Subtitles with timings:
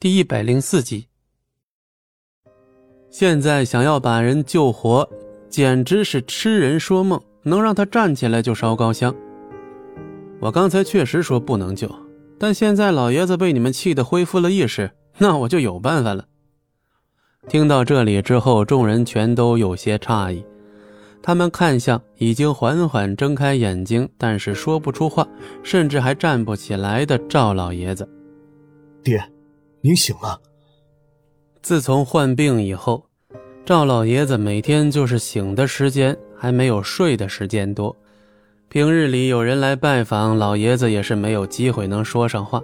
[0.00, 1.08] 第一百零四集。
[3.10, 5.10] 现在想要把人救活，
[5.48, 7.20] 简直是痴人说梦。
[7.42, 9.12] 能让他站起来就烧高香。
[10.38, 11.90] 我刚才确实说不能救，
[12.38, 16.26] 但现在老爷子被你们气得恢复了意识，那我就有办法了。
[17.48, 20.44] 听到这里之后，众人全都有些诧异，
[21.20, 25.26] 他们看向已经缓缓睁开眼睛，但是说不出话，
[25.64, 28.08] 甚至还站不起来的赵老爷子。
[29.02, 29.18] 爹，
[29.88, 30.38] 您醒了。
[31.62, 33.06] 自从患病以后，
[33.64, 37.96] 赵老爷子每天就是醒的时间还没有睡的时间多。
[38.68, 42.62] 平日里有人来拜访，老爷子也是没有机会能说上话，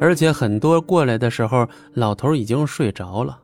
[0.00, 3.38] 而且很多过来的时候，老头已经睡着了。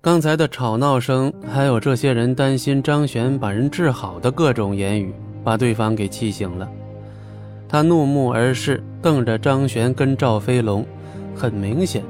[0.00, 6.70] 刚才的吵闹声，还有这些人担心张璇把人治好的各种言语，把对方给气醒了。
[7.68, 10.86] 他怒目而视，瞪着张璇跟赵飞龙，
[11.34, 12.02] 很明显，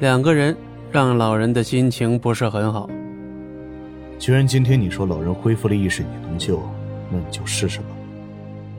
[0.00, 0.56] 两个人
[0.90, 2.88] 让老人的心情不是很好。
[4.18, 6.60] 既然今天你说老人恢复了意识，你能救，
[7.10, 7.86] 那你就试试吧。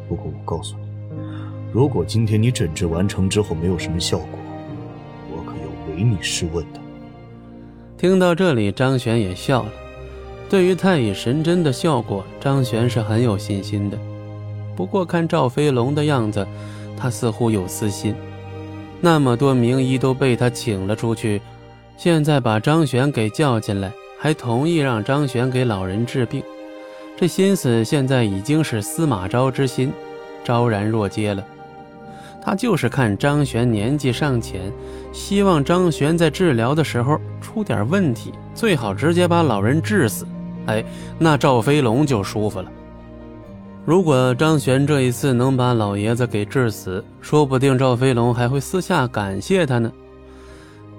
[0.08, 1.18] 不过我告诉你，
[1.72, 4.40] 如果今天你诊治完成之后没有什么效果，
[5.32, 6.80] 我可要唯你是问的。
[7.98, 9.70] 听到这里，张璇也笑了。
[10.50, 13.98] 对于太乙神针的效果，张璇是很有信心的。
[14.76, 16.48] 不过看赵飞龙的样子，
[16.98, 18.16] 他似乎有私心。
[19.02, 21.42] 那么多名医都被他请了出去，
[21.98, 26.44] 现在把张璇给叫进来，还同意让张璇给老人治病，
[27.18, 29.94] 这心思现在已经是司马昭之心，
[30.44, 31.44] 昭然若揭了。
[32.42, 34.72] 他就是看张璇年纪尚浅，
[35.12, 40.26] 希望张璇在治疗的时候出点问题，最好直接把老人治死。
[40.66, 40.84] 哎，
[41.18, 42.72] 那赵飞龙就舒服了。
[43.86, 49.92] 如果张璇这一次能把老爷子给治死，说不定赵飞龙还会私下感谢他呢。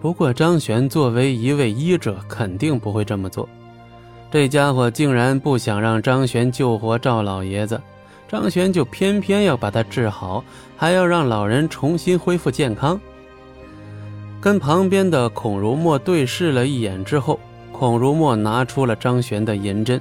[0.00, 3.48] 不过张璇作为一位医者，肯定不会这么做。
[4.31, 7.80] 这家伙竟然不想让张璇救活赵老爷子。
[8.29, 10.42] 张璇就偏偏要把他治好，
[10.77, 12.98] 还要让老人重新恢复健康。
[14.41, 17.39] 跟旁边的孔如墨对视了一眼之后，
[17.73, 20.01] 孔如墨拿出了张璇的银针，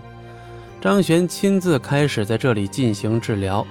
[0.81, 3.65] 张璇亲自开始在这里进行治疗。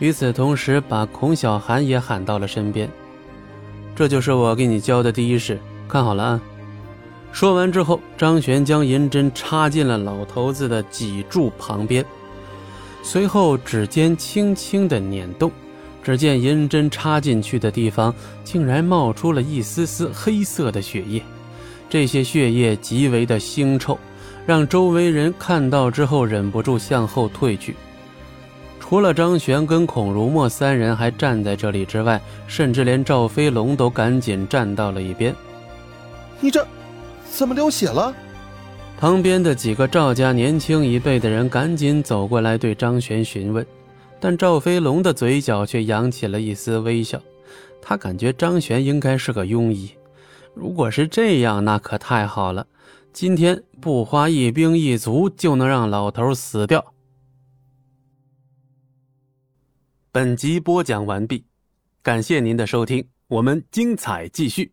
[0.00, 2.90] 与此同时，把孔小寒也喊到了身边。
[3.94, 6.40] 这就是我给你教的第一式，看好了啊！
[7.30, 12.04] 说完之后，张璇将银针插进了老头子的脊柱旁边。
[13.04, 15.52] 随后，指尖轻轻的捻动，
[16.02, 18.12] 只见银针插进去的地方
[18.42, 21.22] 竟然冒出了一丝丝黑色的血液。
[21.88, 23.96] 这些血液极为的腥臭，
[24.46, 27.74] 让周围人看到之后忍不住向后退去。
[28.78, 35.34] 除了张璇跟孔如墨三人还站在这里之外，甚至连赵飞龙都赶紧站到了一边。
[36.40, 36.66] 你这
[37.30, 38.14] 怎么流血了？
[38.98, 43.66] 旁边的几个赵家年轻一辈的人赶紧走过来对张璇询问，
[44.20, 47.20] 但赵飞龙的嘴角却扬起了一丝微笑。
[47.80, 49.90] 他感觉张璇应该是个庸医，
[50.54, 52.66] 如果是这样，那可太好了，
[53.14, 56.84] 今天不花一兵一卒就能让老头死掉。
[60.10, 61.46] 本集播讲完毕，
[62.02, 64.72] 感谢您的收听，我们精彩继续。